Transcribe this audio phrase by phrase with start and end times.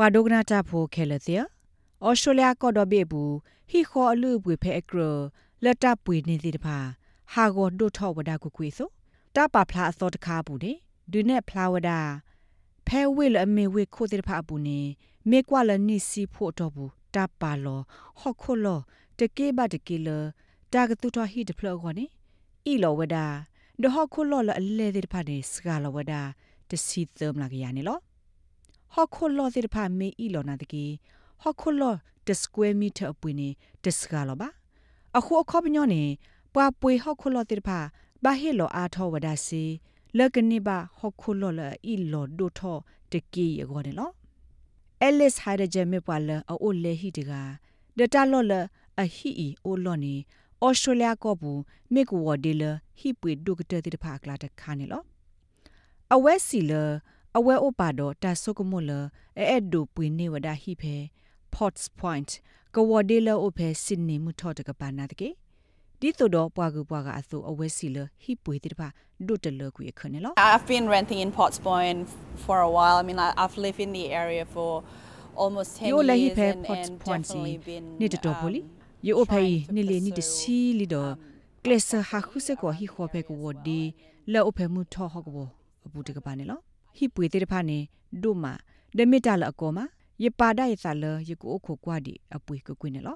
[0.00, 1.42] ပွာဒိုဂနာတာဖိုခဲလတဲ့
[2.06, 3.34] ဩစတြေးလျကော့ဒဘေဘူး
[3.70, 5.00] ဟီခေါ်အလူပွေဖဲအကရ
[5.64, 6.78] လက်တပ်ပွေနေတဲ့တပါ
[7.32, 8.88] ဟာဂေါ်ဒိုထောဝဒါကုကွေဆို
[9.34, 10.76] တပါဖလားအစောတကားဘူးတဲ့
[11.12, 12.00] ဒုနဲ့ဖလာဝဒါ
[12.86, 14.80] ဖဲဝေလအမေဝေခိုတဲ့ဖာဘူးနေ
[15.30, 17.80] မေကွာလနိစီဖို့တော့ဘူးတပါလော
[18.20, 18.80] ဟော့ခိုလော
[19.18, 20.08] တကေဘတကေလ
[20.72, 22.04] တာကတူတော်ဟီတဖလောခေါနေ
[22.70, 23.26] ဤလောဝဒါ
[23.82, 26.20] ဒဟော့ခိုလောလအလဲတဲ့ဖာနေစကလောဝဒါ
[26.68, 27.98] တစီသမလာကရနေလော
[28.98, 30.84] ဟော့ခိုလောတဲ့ဖာမေဤလောနာတကေ
[31.42, 31.94] ဟော့ခိုလော
[32.26, 33.48] တစကွဲမီတာအပွေနေ
[33.84, 34.48] တစကလောပါ
[35.18, 36.02] အခုအခပညောနေ
[36.54, 37.78] ပွာပွေဟော့ခိုလောတဲ့ဖာ
[38.24, 39.64] ဘာဟေလောအာထောဝဒါစီ
[40.18, 41.60] လကနေပါဟော့ခိုလောလ
[41.92, 42.76] ဤလောဒိုထော
[43.12, 44.10] တကေရကောနေလော
[45.06, 47.32] Alice Hydrogen မြပွာလအိုလေဟီတက
[47.98, 48.52] ဒတာလောလ
[49.00, 50.14] အဟီအီအိုလောနေ
[50.64, 51.60] ဩစတြေးလျကောဘူး
[51.92, 52.62] မေကူဝဒီလ
[52.98, 55.02] ဟီပွေဒုကတတိတဖာကလာတခါနေလော
[56.14, 56.72] အဝဲစီလ
[57.36, 58.90] အဝဲအိုပါတော့တာဆုကမလ
[59.38, 60.94] အဲအဲ့ဒိုပွေနေဝဒဟိဖဲ
[61.54, 62.30] Potts Point
[62.74, 65.28] ကဝဒီလအိုဖဲစင်နီမူထော့တကပါနာတကေ
[66.00, 68.88] ဒီတို့တော့ပွားကူပွားကအဆိုအဝဲစီလဟိပွေတိတဖာ
[69.26, 72.00] ဒုတလကွေခနေလော I've been renting in Potts Point
[72.44, 74.70] for a while I mean I've lived in the area for
[75.42, 78.06] almost 10 yo la hi years phe and, Potts and Point si definitely been ni
[78.12, 78.60] to to poli
[79.08, 79.42] yo o phe
[79.74, 81.02] ni le ni de si li do
[81.64, 83.80] klesa ha khu se ko hi kho phe ko wo di
[84.32, 85.44] la o phe mu tho ho ko
[85.86, 86.32] abu de ka ba
[86.94, 87.78] ne lo hi pwe te de pha ne
[88.22, 88.52] do ma
[88.96, 89.84] de mit da la ko ma
[90.22, 92.90] ye pa da ye sa le ye ko o kho kwa di apwe ko kwi
[92.90, 93.14] ne lo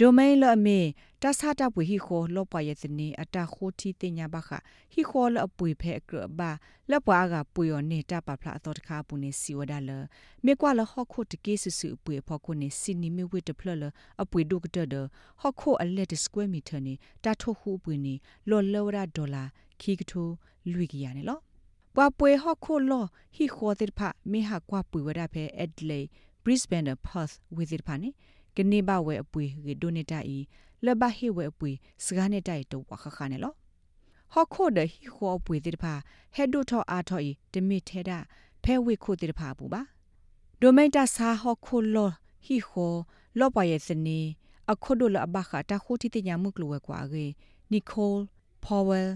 [0.00, 0.78] ဒိုမိန်လအမေ
[1.22, 4.50] တဆာတာပွေဟီခိုလောပွာရဲ့စနေအတာခိုတီတင်ညာဘခ
[4.92, 6.50] ဟီခိုလအပွေဖဲအကဘာ
[6.90, 9.90] လပွာကပွေရနေတာပဖလာတော့တခါပူနေစီဝဒါလ
[10.44, 13.84] မေကွာလဟခုတ်တကေဆဆူပွေဖော်ခုနေစီနီမီဝစ်တဖလလ
[14.22, 14.94] အပွေဒုကတဒ
[15.40, 18.14] ဟခုအလက်စကွဲမီထနေတာထိုခုပွေနေ
[18.48, 19.44] လော်လော်ရာဒေါ်လာ
[19.80, 20.28] ခီကထို
[20.72, 21.38] လွေကရနေလော
[21.98, 24.00] ပွာပွေဟခုလောဟီခိုတဲ့ဖ
[24.32, 26.00] မေဟာကွာပွေဝဒဖဲအက်ဒလေ
[26.44, 28.10] Brisbane Perth with it ဖာနေ
[28.56, 30.38] ကနေဘဝဲအပွေရေဒိုနေတာဤ
[30.84, 31.70] လဘဟေဝဲအပွေ
[32.04, 33.54] စကားနေတိုက်တော့ဝခခနဲ့လော
[34.32, 35.94] ဟော့ခိုဒဟီခေါ်ပွေတိတဖာ
[36.34, 38.18] ဟက်ဒိုထောအာထောဤတမီထဲတာ
[38.62, 39.82] ဖဲဝိခိုတိတဖာပူပါ
[40.60, 42.10] ဒိုမိန်တာစာဟော့ခိုလော
[42.46, 42.98] ဟီခေါ်
[43.38, 44.20] လောပရဲ့စနေ
[44.70, 47.26] အခုဒိုလအဘခတာခိုတီတညာမှုကလောကွာရေ
[47.72, 48.20] နီကိုလ်
[48.64, 49.12] ပေါဝဲလ်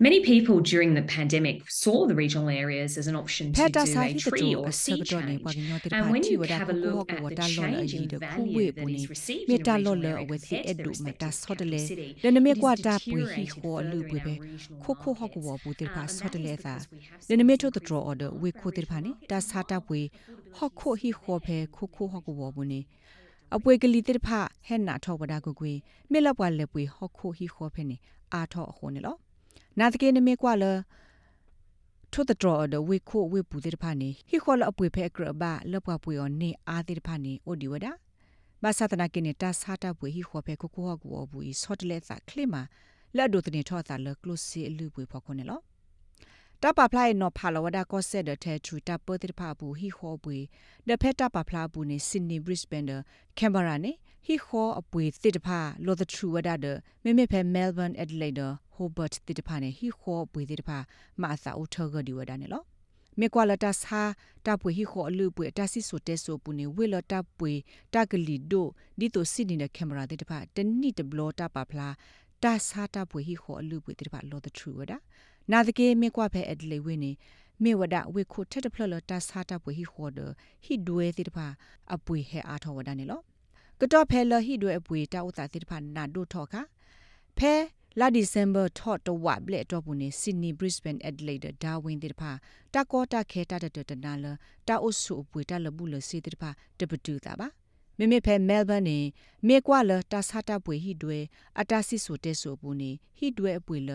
[0.00, 4.14] Many people during the pandemic saw the regional areas as an option to do a
[4.14, 5.56] tree or sea change.
[5.90, 9.68] And when you have a look at the change in value that is received in
[9.68, 14.68] a regional area compared to the respective capital city, it is deteriorating now regional areas.
[15.90, 19.70] Um, uh, and that is because we have seen the growth of the regional areas.
[23.52, 25.72] ဒဝေခိုတိဖာနေတာစာတာပွေဟော့ခိုဟီခေါ်ဖဲခိုခိုဟော့ကောဘူးနေအပွေကလေးတိဖာဟဲ့နာထောဝဒါကိုကွေ
[26.10, 27.96] မေလပွားလက်ပွေဟော့ခိုဟီခေါ်ဖဲနေ
[28.32, 29.16] အာထောအခုနေလော
[29.78, 30.64] နာတကေနမေကွာလ
[32.12, 37.86] ထိုတတော်ဒဝေခိုဝေပူတဲ့ဖာနေဟီခေါ်လအပွေဖဲကရဘာလပွားပွေော်နေအားတဲ့ဖာနေအိုဒီဝဒ
[38.62, 42.62] ဘာသာတနာကိနေတာစာတာပွေဟီခေါ်ဖဲကိုကိုဟောကူဘူီဆော့တလက်စာခလိမာ
[43.16, 45.60] လက်ဒိုတနေထောတာလကလုစီလူပွေဖော်ခုနေလော
[46.64, 50.38] တပပလိုက်နော်ဖာလဝဒကောဆက်တဲ့ထဲထူတပတိဖာဘူးဟီခေါ်ပွေ
[50.88, 52.98] ဒဖက်တပပလာဘူးနေဆင်နီဘရစ်ဘန်ဒါ
[53.38, 53.92] ကင်ဘရာနေ
[54.26, 56.66] ဟီခေါ်အပွေတစ်တဖာလောဒထူဝဒဒ
[57.02, 60.78] မေမေဖဲမဲလ်ဘန်အက်ဒလေဒါဟိုဘတ်တစ်တဖာနေဟီခေါ်ပွေတစ်တဖာ
[61.22, 62.62] မာသာအိုထောဂဒီဝဒနေလော
[63.20, 64.02] မေကွာလတာစာ
[64.46, 67.52] တပွေဟီခေါ်အလူပွေတဆီဆိုတဲဆိုပူနေဝေလတပွေ
[67.94, 68.66] တကလီဒို
[68.98, 71.88] ဒီတိုစီနေတဲ့ကင်မရာတဲ့တဖာတနိတဘလတာပပလာ
[72.42, 74.92] တာစာတပွေဟီခေါ်အလူပွေတဲ့တဖာလောဒထူဝဒ
[75.50, 77.12] နာတကေမေကွာဖဲအဒလေဝင်းနေ
[77.62, 80.20] မေဝဒဝေခုထက်တဖလလတာစာတာပွေဟီခေါ်ဒ
[80.64, 81.46] ဟီဒွေတိတဖာ
[81.94, 83.20] အပွေဟဲအားထောဝဒနေလော
[83.80, 86.60] ကတော့ဖဲလဟီဒွေအပွေတာဥတာတိတဖာနာဒိုထောခါ
[87.38, 87.54] ဖဲ
[88.00, 92.30] လာဒီဇင်ဘာထော့တဝဘလက်တော့ဘူးနေဆစ်နီဘရစ်ဘန်အက်ဒလေဒါဒါဝင်တိတဖာ
[92.74, 94.26] တာကောတာခဲတာတတနာလ
[94.68, 97.48] တာအုဆုအပွေတာလဘူးလစီတိတဖာတပတူတာပါ
[98.02, 98.98] မေမေဖဲမဲလ်ဘန်နေ
[99.46, 101.18] မေကွာလတာဆာတာပွေဟိဒွေ
[101.60, 103.90] အတာစစ်ဆိုတဲဆိုဘူးနေဟိဒွေအပွေလ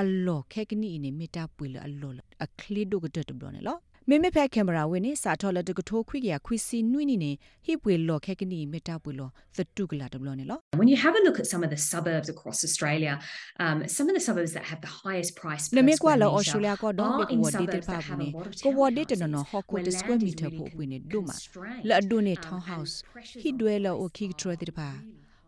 [0.00, 2.14] အလော်ခဲကနီနေမေတာပွေလအလော်
[2.44, 3.78] အခလီဒိုကတတဘလနေလော
[4.10, 7.32] မေမေဖဲကင်မရာဝင်းနေစာထော်လက်တကထိုးခွိကရခွိစီနွိနေနေ
[7.64, 13.14] ဟိပွေလော်ခဲကနီမေတာပွေလောသတုကလာတဘလနေလော When you have a look at some of the suburbs across Australia
[13.64, 16.38] um some of the suburbs that have the highest price per နမေကွာ square လော metre
[16.38, 18.28] ဩစတြေးလျကောဒေါ်ဘေကဝဒီတေပါဘူးနေ
[18.64, 21.36] ကိုဝဒီတနော်ဟော့ကိုဒစကွဲမီတာဖို့ပွေနေဒုမာ
[21.88, 22.96] လာဒိုနေထောင်းဟောက်စ်
[23.40, 24.88] ဟိဒွဲလောအိုခိကထရတေပါ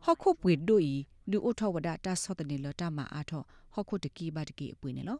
[0.04, 0.94] ဟော့ခုပွေဒိုဤ
[1.30, 3.42] လူအိုထောဝဒတာဆော့တနေလတာမာအားထော
[3.72, 5.18] ဟော့ခုတကီပါတကီအပွေနေလော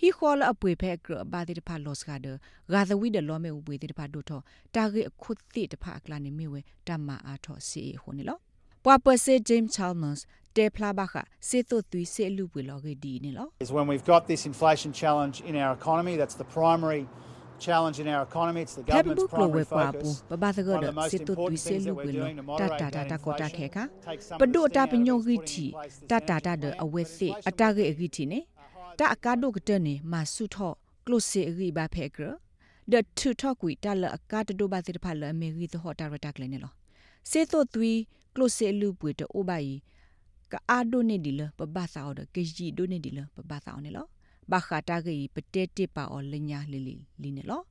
[0.00, 2.26] ဟီခေါ်လအပွေဖဲကဘာတိတဖာလော့စ်ကဒ
[2.72, 4.40] ဂါသဝီဒလောမေဥပွေတိတဖာဒိုထော
[4.74, 8.38] တာဂေအခုတိတဖာကလာနေမီဝဲတမ္မာအားထောစီဟိုနေလော
[8.84, 10.18] ပွာပစေဂျိမ်းချာလ်မတ်
[10.56, 11.14] တေဖလာဘခ
[11.48, 17.04] စေတုသွီစေလူပွေလောဂေဒီနေလော is when we've got this inflation challenge in our economy that's the primary
[17.58, 18.62] challenge in our economy.
[18.62, 20.08] It's the government's primary focus.
[20.30, 22.20] ပပသကဒစေတုတွီဆေလူဝေလ
[22.60, 23.76] တတာတာတာကိုတာခဲခ
[24.40, 25.66] ပဒုတာပညောဂီတီ
[26.10, 28.40] တတာတာဒအဝဲစေအတာဂေဂီတီနေ
[28.98, 30.74] တအကာဒုကတနေမဆုထော့
[31.06, 32.26] ကလုစေဂီဘာဖေဂရ
[32.92, 36.72] ဒတူထော့ကွီတလအကာတဒုဘာစီတဖလအမေဂီသဟောတာရတာကလည်းနေလော
[37.30, 37.92] စေတုသွီ
[38.34, 39.70] ကလုစေလူပွေတိုဘိုင်
[40.52, 44.06] ကအာဒိုနေဒီလပပသာအော်ကေဂျီဒိုနေဒီလပပသာအော်နေလော
[44.50, 47.62] ဘာခတာဂီပတေတေပါအော်လညာလီလီလီနေလော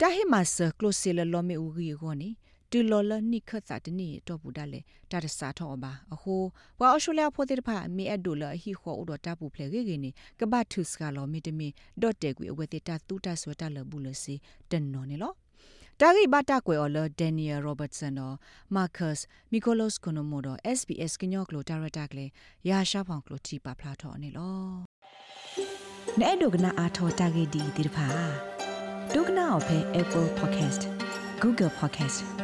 [0.00, 2.28] တာဟိမဆကလုစေလလောမေဦးဂီကိုနေ
[2.74, 4.80] တူလော်လနိခတ်စာတနီတော့ဘူးဒါလေ
[5.10, 6.42] တာတစာထောပါအဟို
[6.80, 10.10] ဝါအရှူလျာဖိုတိဖာမီအဒိုလဟီခေါ်ဥဒတာပူဖလေဂေဂေနီ
[10.40, 11.68] ကဘတ်ထုစကလောမီတမီ
[12.02, 14.34] ဒေါ်တေကွေအဝေတေတာတူတာဆွတာလဘူးလစီ
[14.70, 15.32] တန်နော်နေလော
[16.00, 18.36] တာဂိဘတာကွယ်အော်လဒန်နီယယ်ရောဘတ်ဆန်နော်
[18.74, 19.18] မာကတ်
[19.52, 20.48] မီကိုလော့စ်ကိုနိုမိုဒ
[20.78, 22.26] SBS ကညော့ကလိုတာရတာကလေ
[22.68, 24.58] ရာရှာဖောင်ကလိုတီပါဖလာထော်နေလော
[26.20, 28.06] နဲ့ဒုကနာအာထောတာဂိဒီဒီဖာ
[29.14, 30.82] ဒုကနာအဖဲ Apple Podcast
[31.42, 32.43] Google Podcast